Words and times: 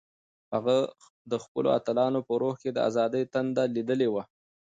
هغه 0.53 0.77
د 1.31 1.33
خپلو 1.43 1.67
اتلانو 1.77 2.19
په 2.27 2.33
روح 2.41 2.55
کې 2.61 2.69
د 2.73 2.77
ازادۍ 2.89 3.23
تنده 3.33 3.63
لیدلې 3.75 4.07
وه. 4.13 4.23